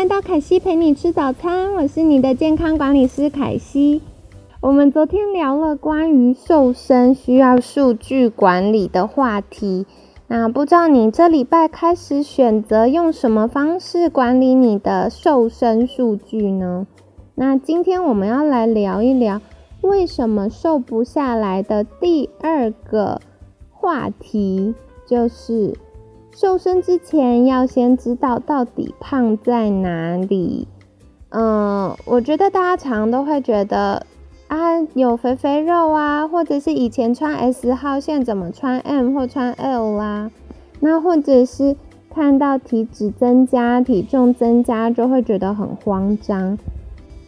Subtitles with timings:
[0.00, 4.00] 来到凯西陪你吃早餐，我是你的健康管理师凯西。
[4.62, 9.84] 我们昨天聊了关于瘦身需要数据管理的话题，
[10.26, 16.86] 那不知道你这礼拜开始选择用什么方式管理你的瘦身数据呢？
[17.34, 19.42] 那今天我们要来聊一聊
[19.82, 23.20] 为什么瘦不下来的第二个
[23.70, 24.74] 话题，
[25.06, 25.74] 就是。
[26.32, 30.68] 瘦身之前要先知道到底胖在哪里。
[31.30, 34.06] 嗯，我觉得大家常都会觉得
[34.48, 40.30] 啊，有肥肥肉啊，或者是以前穿 S 号，现在怎么穿 M 或穿 L 啦？
[40.80, 41.76] 那或者是
[42.12, 46.58] 看到体脂增加、体重增加，就会觉得很慌张。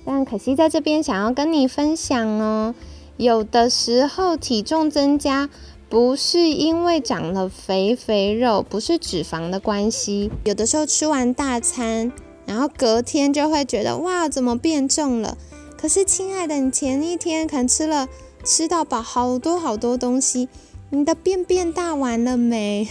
[0.04, 2.74] 但可惜在这边想要跟你分享哦，
[3.18, 5.48] 有的时候体重增加。
[5.92, 10.30] 不是因为长了肥肥肉，不是脂肪的关系。
[10.42, 12.10] 有的时候吃完大餐，
[12.46, 15.36] 然后隔天就会觉得哇，怎么变重了？
[15.76, 18.08] 可是亲爱的，你前一天可能吃了
[18.42, 20.48] 吃到饱，好多好多东西，
[20.88, 22.88] 你的便便大完了没？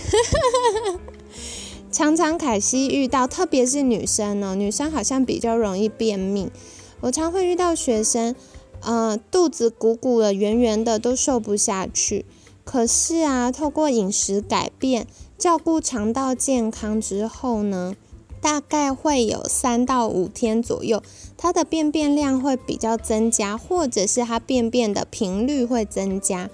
[1.92, 6.52] 常常凯西遇到，特别是女生哦，女生好像比较容易便秘。
[7.00, 8.36] 我常会遇到学生，
[8.82, 12.26] 呃，肚子鼓鼓的、圆圆的，都瘦不下去。
[12.64, 17.96] 可是啊，透过饮食改变，照顾肠道健康之后呢，
[18.40, 21.02] 大概会有三到五天左右，
[21.38, 26.50] 它的便便量会比较增加，或者是它便便的频率会增加。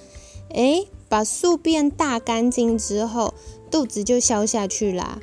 [0.49, 3.33] 诶，把宿便大干净之后，
[3.69, 5.19] 肚子就消下去啦。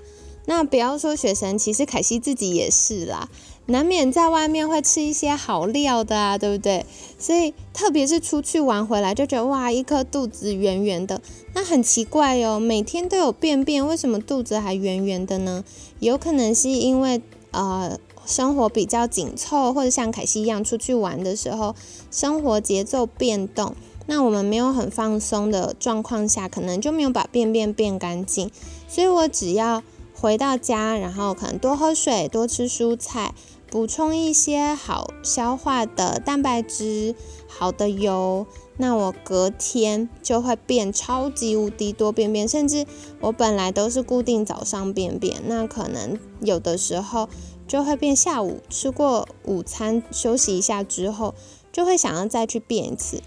[0.46, 3.30] 那不要说学生，其实凯西自己也是啦。
[3.66, 6.84] 难免在外面会吃一些好料的啊，对不对？
[7.18, 11.22] 所以特别是出去玩回来，就觉得哇，一颗肚子圆圆的，
[11.54, 12.60] 那很奇怪哦。
[12.60, 15.64] 每天都有便便，为什么肚子还圆圆的呢？
[16.00, 21.74] 有可能是因为呃生活比较紧凑，或者像凯西一样出去玩的时候，
[22.10, 23.74] 生活节奏变动，
[24.06, 28.50] 那我们没有很放松的状况下，可能就没有把便便变干净。
[28.86, 29.82] 所以我只要
[30.14, 33.32] 回到家，然后可能多喝水，多吃蔬菜。
[33.70, 37.14] 补充一些好消化的蛋白质、
[37.48, 42.86] 好的油，那我隔天就会变超级无敌多便便，甚至
[43.20, 47.28] 我本来都是固定早上便便，那可能有的时候
[47.66, 51.34] 就会变下午吃过午餐休息一下之后，
[51.72, 53.20] 就会想要再去便一次。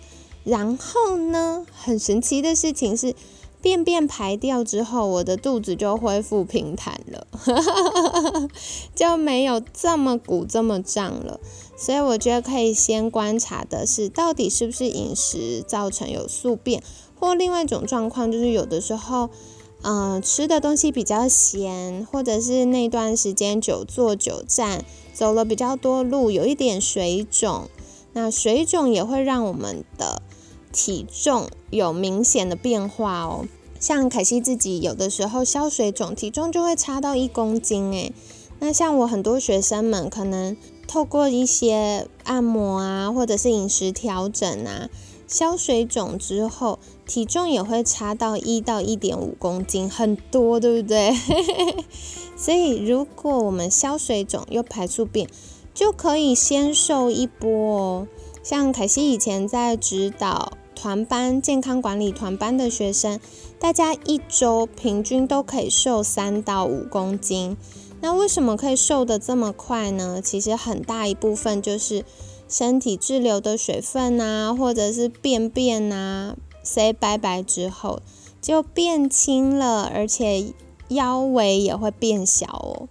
[0.43, 3.13] 然后呢，很神奇的事情是。
[3.61, 7.27] 便便排掉之后，我的肚子就恢复平坦了，
[8.95, 11.39] 就没有这么鼓、这么胀了。
[11.75, 16.81] 所以我觉得可以先观察的是，到底是不是饮食造成有宿便，
[17.19, 19.29] 或另外一种状况就是有的时候，
[19.83, 27.69] 嗯，吃的东西比较咸，或者是那段时间久坐久站，走了比较多路，有一点水肿。
[28.13, 30.23] 那水肿也会让我们的
[30.77, 33.45] 体重有明显的变化哦。
[33.79, 38.13] 像凯西自己有的时候消水肿，体重就会差到一公斤诶。
[38.59, 40.55] 那像我很多学生们，可能
[40.87, 44.89] 透过一些按摩啊，或者是饮食调整啊，
[45.27, 46.77] 消水肿之后，
[47.07, 51.11] 体重也会差到一到一点五公斤，很多，对不对？
[52.37, 55.27] 所以如果我们消水肿又排宿便，
[55.73, 58.07] 就可以先瘦一波哦。
[58.41, 60.53] 像凯西以前在指导。
[60.77, 63.19] 团班健康管理团班的学生，
[63.59, 67.57] 大家一周平均都可以瘦三到五公斤。
[67.99, 70.21] 那为什么可以瘦得这么快呢？
[70.23, 72.05] 其实很大一部分就是
[72.47, 78.03] 身体滞留的水分啊，或者是便便啊，say 拜拜之后
[78.39, 80.53] 就变轻了，而且
[80.89, 82.87] 腰围也会变小哦。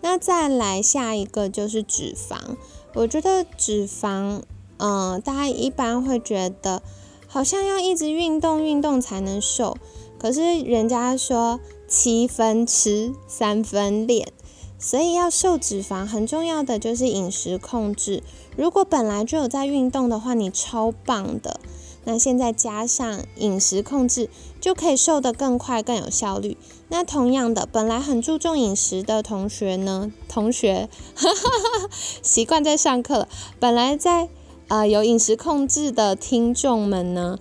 [0.00, 2.54] 那再来下一个就是脂肪，
[2.94, 4.42] 我觉得脂肪，
[4.76, 6.80] 嗯，大家一般会觉得。
[7.26, 9.76] 好像要一直运动运动才能瘦，
[10.18, 14.32] 可是人家说七分吃三分练，
[14.78, 18.22] 所以要瘦脂肪很重要的就是饮食控制。
[18.56, 21.60] 如果本来就有在运动的话，你超棒的。
[22.08, 24.30] 那现在加上饮食控制，
[24.60, 26.56] 就可以瘦得更快、更有效率。
[26.88, 31.90] 那同样的，本来很注重饮食的同学呢，同学哈哈哈
[32.22, 34.28] 习惯在上课了，本来在
[34.68, 37.38] 呃有饮食控制的听众们呢。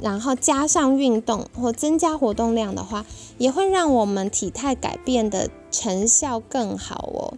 [0.00, 3.04] 然后加上运动或增加活动量的话，
[3.38, 7.34] 也会让我们体态改变的成效更好哦。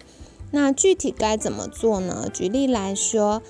[0.50, 2.28] 那具体该怎么做呢？
[2.32, 3.40] 举例来说，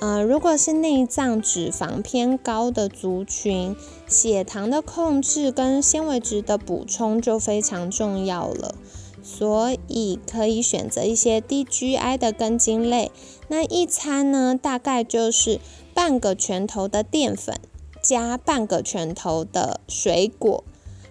[0.00, 3.74] 呃，如果是内脏脂肪偏高的族群，
[4.06, 8.74] 血糖的控制跟纤维质的补充就非常重要了。
[9.24, 13.10] 所以可以选择一些低 GI 的根茎类。
[13.48, 15.58] 那一餐呢，大概就是
[15.92, 17.58] 半个拳头的淀粉。
[18.02, 20.62] 加半个拳头的水果，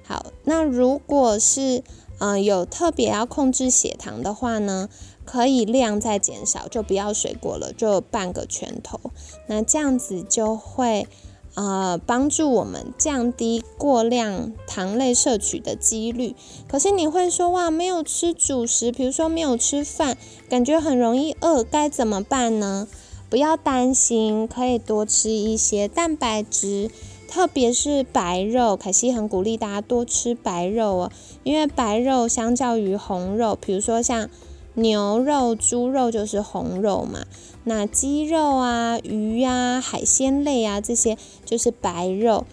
[0.06, 0.27] 好。
[0.44, 1.83] 那如果是
[2.19, 4.88] 嗯有特别要控制血糖的话呢，
[5.25, 9.00] 可以量再减少，就不要水果了，就半个拳头。
[9.48, 11.07] 那这样子就会
[11.55, 16.35] 呃帮助我们降低过量糖类摄取的几率。
[16.67, 20.17] 可是你会说哇，没有吃主食，比如说没有吃饭，
[20.50, 22.88] 感觉很容易饿，该怎么办呢？
[23.29, 26.91] 不要担心，可以多吃一些蛋白质，
[27.27, 28.77] 特别是白肉。
[28.77, 31.11] 凯西很鼓励大家多吃白肉哦，
[31.44, 34.29] 因为白肉相较于红肉，比如说像
[34.75, 37.25] 牛肉、猪肉就是红肉嘛，
[37.64, 42.46] 那鸡肉啊、鱼啊、海鲜类啊这些就是白肉。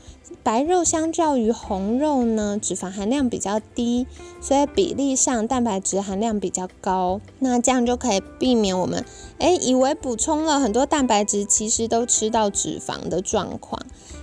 [0.43, 4.07] 白肉相较于红肉呢，脂肪含量比较低，
[4.41, 7.21] 所以比例上蛋白质含量比较高。
[7.41, 9.05] 那这样就可以避免我们
[9.39, 13.83] 诶以为补充了很多蛋白质，其实都吃到脂肪的状况。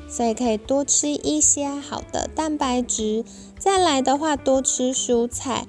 [0.10, 3.26] 所以可以多吃一些好的蛋白质。
[3.60, 5.68] 再来的话，多吃蔬菜。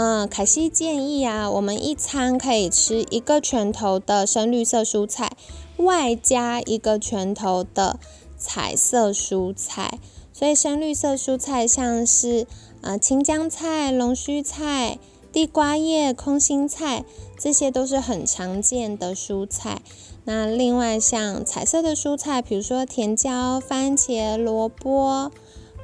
[0.00, 5.32] 嗯，凯西建议啊，我们一餐可以吃一个拳头的深绿色蔬菜，
[5.78, 7.98] 外加一个拳头的。
[8.36, 9.98] 彩色蔬菜，
[10.32, 12.46] 所以深绿色蔬菜像是
[12.82, 15.00] 呃青江菜、龙须菜、
[15.32, 17.04] 地瓜叶、空心菜，
[17.36, 19.82] 这些都是很常见的蔬菜。
[20.22, 25.32] 那另外像彩色的蔬菜，比如说甜椒、番茄、萝卜、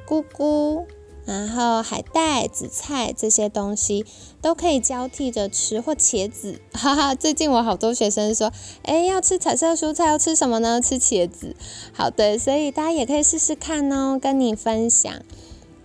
[0.07, 0.87] 菇菇。
[1.25, 4.05] 然后海带、紫菜这些东西
[4.41, 7.15] 都可以交替着吃，或茄子， 哈哈。
[7.15, 8.51] 最近我好多学生说，
[8.83, 10.79] 哎，要吃彩色蔬菜，要吃什么呢？
[10.79, 11.55] 吃茄子。
[11.93, 15.13] 好的，所以大家也可以试试看哦，跟你分享。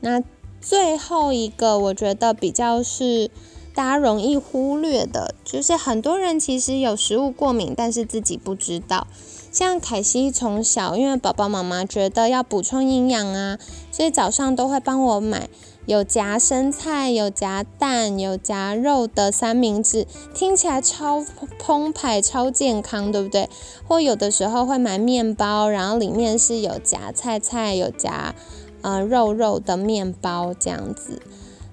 [0.00, 0.22] 那
[0.60, 3.30] 最后一个，我觉得比较是
[3.74, 9.06] 大家容易忽略的，就是很多人其实有食物过敏，但是自己不知道。
[9.50, 13.58] 像凯西从小，因为爸爸妈妈觉得要补充营养啊，
[13.90, 15.48] 所以早上都会帮我买
[15.86, 21.24] 有夹生菜、有夹蛋、有夹肉的三明治，听起来超
[21.58, 23.48] 澎湃、超健康，对不对？
[23.88, 28.34] 或有的时候会买面包，然后里面是有夹菜菜、有夹
[28.82, 31.20] 呃肉肉的面包这样子。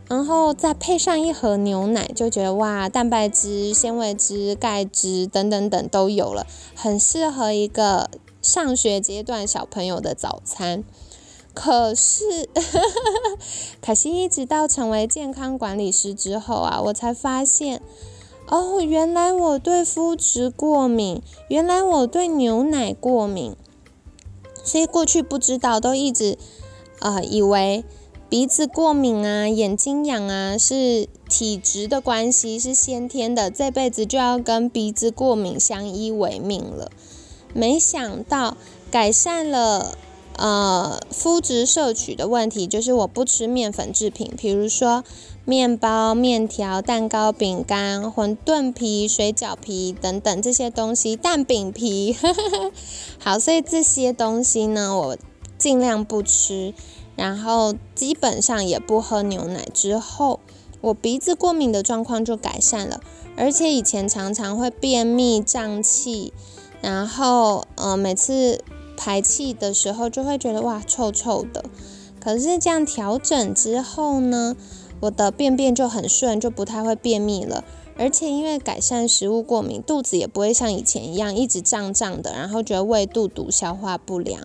[0.09, 8.09] 然后再配上一盒牛奶，就觉得哇，蛋白质、纤维质、钙质等等等都有了，很适合一个
[8.41, 10.85] 上学阶段小朋友的早餐。
[11.53, 12.47] 可是，
[13.81, 17.81] 可惜一直到成为健康管理师之后啊，我才发现，
[18.47, 23.55] 哦，原来我对麸质过敏，原来我对牛奶过敏，
[24.63, 26.37] 所以过去不知道，都一直
[26.99, 27.83] 啊以为。
[28.29, 36.91] 鼻子过敏啊，眼睛痒啊，是体质的关系，是先天的，这辈子就要跟鼻子过敏相依为命了。
[37.53, 38.57] 没想到
[38.91, 39.97] 改善了
[40.35, 45.05] 呃肤质摄取的问题，就是我不吃面粉制品，比如说
[45.45, 52.17] 面包、面条、蛋糕、饼干、馄饨皮、水饺皮等等这些东西，蛋饼皮。
[53.19, 55.17] 好，所以这些东西呢，我
[55.57, 56.73] 尽量不吃。
[57.17, 60.39] 然后基本上也不喝牛奶之后，
[60.79, 63.01] 我鼻子过敏的状况就改善了，
[63.35, 66.31] 而且以前常常会便秘胀气，
[66.79, 68.63] 然后呃每次
[68.95, 71.65] 排气的时候就会觉得哇臭臭的，
[72.19, 74.55] 可是这样调整之后呢，
[74.99, 77.63] 我的便便就很顺，就不太会便秘了，
[77.97, 84.43] 而且因为改善食物过敏，肚子也不会像以前一样一直胀胀的，然后觉得胃肚肚消化不良。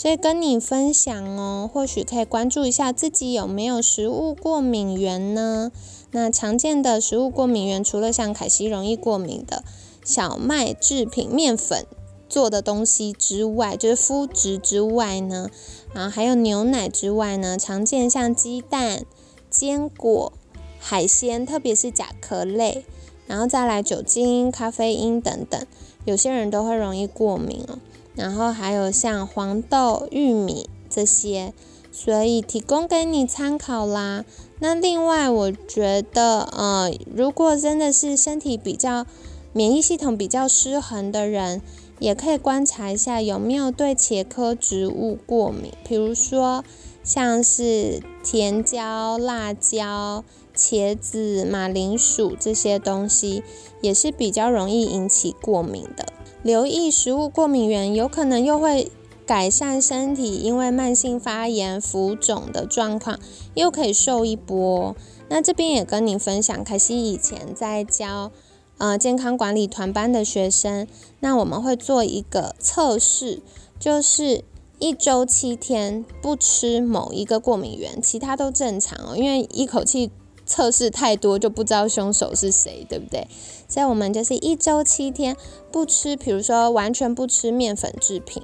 [0.00, 5.70] 所以跟你分享哦，或许可以关注一下自己有没有食物过敏源呢？
[6.12, 9.62] 那常见的食物过敏源，除了像凯西容易过敏的
[10.02, 11.84] 小麦制品、面粉
[12.30, 15.50] 做的东西之外，就是麸质之外呢，
[15.92, 19.04] 然后还有牛奶之外呢，常见像鸡蛋、
[19.50, 20.32] 坚果、
[20.78, 22.86] 海鲜，特别是甲壳类，
[23.26, 25.62] 然后再来酒精、咖啡因等等，
[26.06, 27.78] 有些人都会容易过敏哦。
[28.20, 31.54] 然后还有像黄豆、玉米这些，
[31.90, 34.26] 所以提供给你参考啦。
[34.58, 39.06] 那另外，我觉得，呃，如果真的是身体比较
[39.54, 41.62] 免疫系统比较失衡的人，
[41.98, 46.62] 也可以观察一下有没有对茄科植物过敏，比如说
[47.02, 50.22] 像是甜椒、辣椒、
[50.54, 53.42] 茄子、马铃薯这些东西，
[53.80, 56.06] 也是比较容易引起过敏的。
[56.42, 58.90] 留意食物过敏源，有可能又会
[59.26, 63.18] 改善身体因为慢性发炎、浮肿的状况，
[63.54, 64.96] 又可以瘦一波。
[65.28, 68.32] 那这边也跟你分享，可惜以前在教
[68.78, 70.86] 呃健康管理团班的学生，
[71.20, 73.42] 那我们会做一个测试，
[73.78, 74.42] 就是
[74.78, 80.10] 一周七天不吃某一个过敏源，其他都正常哦，因为一口气。
[80.50, 83.28] 测试太多就不知道凶手是谁，对不对？
[83.68, 85.36] 所以我们就是一周七天
[85.70, 88.42] 不吃，比如说完全不吃面粉制品。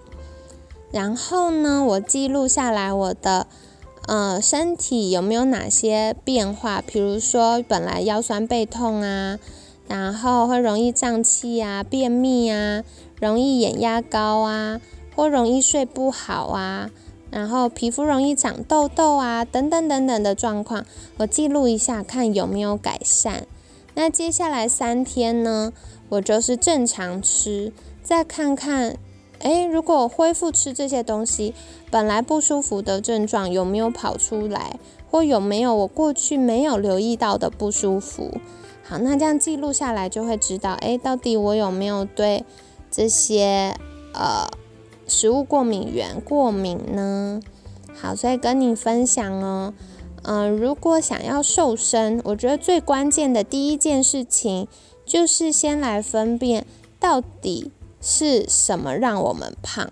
[0.92, 3.48] 然后呢，我记录下来我的
[4.06, 9.40] 呃身体有没有哪些变化，比如说本来腰酸背痛啊，
[9.88, 12.84] 然后会容易胀气啊、便秘啊、
[13.20, 14.80] 容易眼压高啊，
[15.16, 16.88] 或容易睡不好啊。
[17.30, 20.86] 然后皮肤容易长痘痘啊，等等等等的状况，
[21.18, 23.46] 我记录一下，看有没有改善。
[23.94, 25.72] 那接下来三天呢，
[26.10, 28.96] 我就是正常吃，再看看，
[29.40, 31.54] 诶，如果恢复吃这些东西，
[31.90, 34.78] 本来不舒服的症状有没有跑出来，
[35.10, 38.38] 或有没有我过去没有留意到的不舒服？
[38.84, 42.44] 好，那这样记录下来就会知道，诶，到底我有没有对
[42.90, 43.74] 这些
[44.14, 44.46] 呃。
[45.06, 47.40] 食物过敏源过敏呢？
[47.94, 49.72] 好，所以跟你分享哦。
[50.22, 54.66] 嗯，如果想要瘦身，我觉得最关键的第一件事情
[55.04, 56.66] 就是先来分辨
[56.98, 57.70] 到底
[58.00, 59.88] 是什么让我们胖。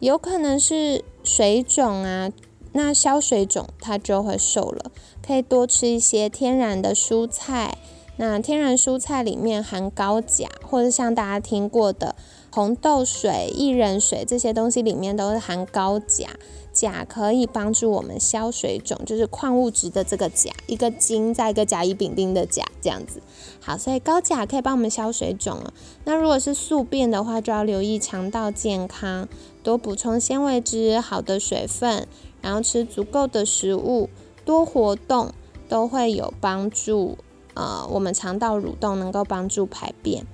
[0.00, 2.32] 有可能是水肿啊，
[2.72, 4.90] 那消水肿它就会瘦了。
[5.24, 7.78] 可以多吃一些天然的蔬菜。
[8.16, 12.16] 那天然蔬菜里面含高钾，或者像大家听过的。
[12.54, 16.28] 红豆水、薏仁水这些东西里面都是含高钾，
[16.70, 23.22] 钾可以帮助我们消水肿，就是矿物质的这个钾，一个金在一个甲乙丙丁的钾这样子。
[23.58, 25.72] 好，所以高钾可以帮我们消水肿啊。
[26.04, 29.26] 那如果是宿便的话，就要留意肠道健康，
[29.62, 32.06] 多补充纤维质、好的水分，
[32.42, 34.10] 然后吃足够的食物，
[34.44, 35.32] 多活动
[35.70, 37.16] 都会有帮助。
[37.54, 40.26] 呃，我们肠道蠕动能够帮助排便。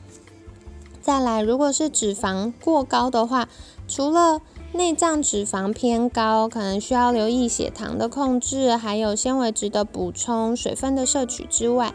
[1.08, 3.48] 再来，如果是脂肪过高的话，
[3.88, 4.42] 除了
[4.74, 11.94] 内脏脂肪偏高，可能需要留意血糖的控制，还有纤维质的补充、水分的摄取之外，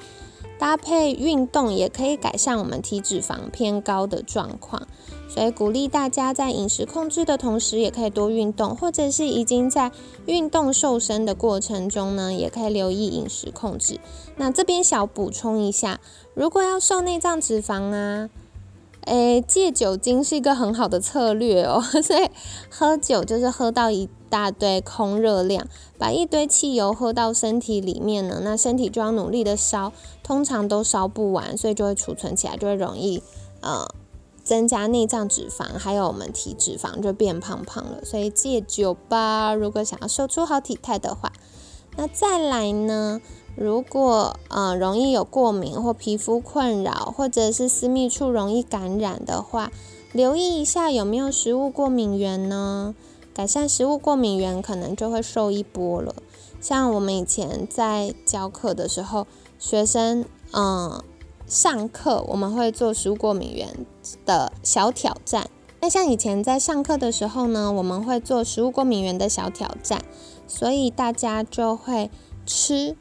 [0.57, 4.87] 搭配运动也可以改善我们体脂肪偏高的状况。
[5.29, 9.91] 所以鼓励大家在饮食控制的同时，也可以多运动，或者是已经在
[10.25, 13.99] 运动瘦身的过程中呢，也可以留意饮食控制。
[14.37, 15.99] 那这边小补充一下，
[16.33, 18.31] 如果要瘦内脏脂肪啊。
[19.05, 22.29] 诶，戒酒精是一个很好的策略哦， 所以
[22.69, 25.67] 喝酒就是喝到一大堆空热量，
[25.97, 29.91] 把一堆汽油喝到身体里面呢，那身体就要努力的烧，
[30.23, 33.21] 通常都烧不完，所以就会储存起来，就会容易
[33.61, 33.85] 呃
[34.43, 38.03] 增加内脏脂肪，还有我们体脂肪就变胖胖了。
[38.03, 41.31] 所以戒酒吧，如果想要瘦出好体态的话，
[41.97, 43.21] 那再来呢？
[43.55, 49.71] 如果呃容易有过敏或皮肤困扰，或者是私密处容易感染的话，
[50.11, 52.95] 留意一下有没有食物过敏源呢？
[53.33, 56.15] 改善食物过敏源，可能就会瘦一波了。
[56.59, 59.27] 像我们以前在教课的时候，
[59.59, 61.03] 学生嗯
[61.47, 63.85] 上课我们会做食物过敏源
[64.25, 65.49] 的小挑战。
[65.81, 70.01] 那像以前在上课的时候呢，我们会做食物过敏源的小挑战，
[70.47, 72.09] 所以大家就会
[72.45, 72.95] 吃。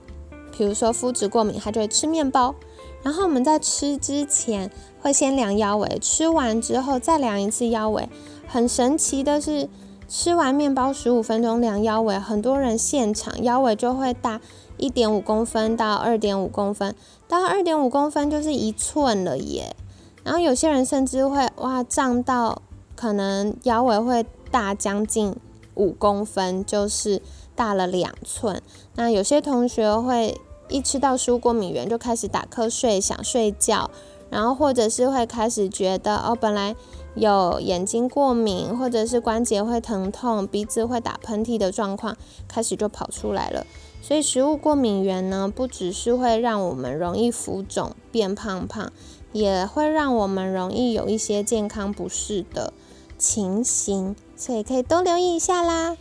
[0.56, 2.54] 比如说肤质过敏，他就会吃面包。
[3.02, 8.08] 然后我们在吃之前会先量腰围，吃完之后再量一次腰围。
[8.46, 9.68] 很神奇的是，
[10.08, 14.40] 吃完面包十五分钟量腰围，很多人现场腰围就会大
[14.76, 16.94] 一点五公分到二点五公分，
[17.26, 19.74] 到二点五公分就是一寸了耶。
[20.22, 22.62] 然后有些人甚至会哇胀到
[22.94, 25.34] 可能腰围会大将近
[25.74, 27.20] 五公分，就是
[27.54, 28.62] 大了两寸。
[28.94, 33.90] 那有些同学会一吃到食物过敏源就开始打瞌睡、想睡觉，
[34.30, 36.74] 然后或者是会开始觉得哦，本来
[37.14, 42.16] 有眼睛过敏，或者是关节会疼痛、鼻子会打喷嚏的状况，
[42.48, 43.66] 开始就跑出来了。
[44.00, 48.90] 所以食物过敏源呢，不只是会让我们容易浮肿、变胖胖，
[49.32, 52.72] 也会让我们容易有一些健康不适的
[53.16, 55.96] 情形，所以可以多留意一下啦。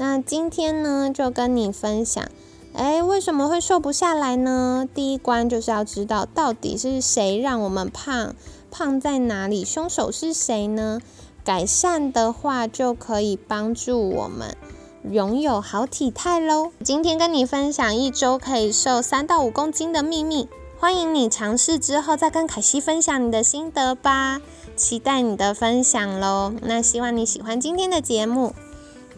[0.00, 2.24] 那今天呢，就跟你分享，
[2.72, 4.88] 哎，为什么会瘦不下来呢？
[4.94, 8.34] 第一关就是要知道到底是谁让我们胖，
[8.70, 11.00] 胖在哪里，凶手是谁呢？
[11.44, 14.56] 改善的话，就可以帮助我们
[15.10, 16.72] 拥有好体态喽。
[16.82, 24.40] 今天跟你分享一周可以瘦三到五公斤的秘密，欢迎你尝试之后再跟凯西分享你的心得吧。
[24.74, 26.54] 期待你的分享喽。
[26.62, 28.54] 那希望你喜欢今天的节目，